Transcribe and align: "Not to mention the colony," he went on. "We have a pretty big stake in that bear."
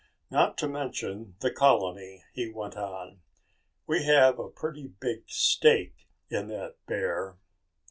"Not 0.31 0.57
to 0.57 0.67
mention 0.67 1.35
the 1.41 1.51
colony," 1.51 2.23
he 2.33 2.49
went 2.49 2.75
on. 2.75 3.21
"We 3.85 4.01
have 4.05 4.39
a 4.39 4.49
pretty 4.49 4.87
big 4.99 5.25
stake 5.29 6.07
in 6.27 6.47
that 6.47 6.83
bear." 6.87 7.37